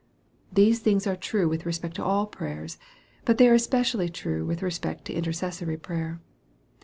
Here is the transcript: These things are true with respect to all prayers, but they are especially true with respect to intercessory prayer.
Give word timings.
These 0.51 0.79
things 0.79 1.05
are 1.05 1.15
true 1.15 1.47
with 1.47 1.63
respect 1.63 1.95
to 1.97 2.03
all 2.03 2.25
prayers, 2.25 2.79
but 3.23 3.37
they 3.37 3.47
are 3.47 3.53
especially 3.53 4.09
true 4.09 4.43
with 4.47 4.63
respect 4.63 5.05
to 5.05 5.13
intercessory 5.13 5.77
prayer. 5.77 6.19